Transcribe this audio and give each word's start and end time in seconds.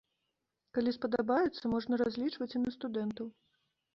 Калі 0.77 0.93
спадабаецца, 0.97 1.61
можна 1.73 1.93
разлічваць 2.03 2.49
і 2.61 2.65
на 2.65 2.73
студэнтаў. 2.79 3.27